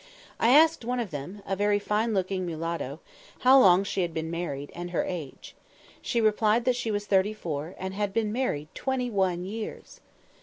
[0.39, 3.01] I asked one of them, a very fine looking mulatto,
[3.41, 5.55] how long she had been married, and her age.
[6.01, 9.99] She replied that she was thirty four, and had been married twenty one years!